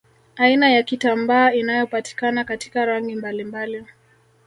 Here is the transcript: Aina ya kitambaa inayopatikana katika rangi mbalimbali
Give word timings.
Aina 0.35 0.69
ya 0.71 0.83
kitambaa 0.83 1.51
inayopatikana 1.51 2.43
katika 2.43 2.85
rangi 2.85 3.15
mbalimbali 3.15 3.85